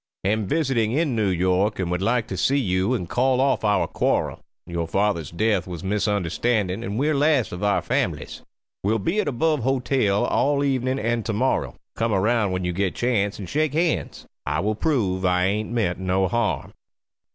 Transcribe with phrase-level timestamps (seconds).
[0.23, 3.85] am visiting in New York and would like to see you and call off our
[3.87, 8.41] kwarrel youre fathers death was misunderstandin and were last of our families
[8.83, 13.37] will be at Above hotel all evenin and tomorrow come Around when you get chance
[13.37, 16.73] and shake hands i Will prove I aint meant no harm.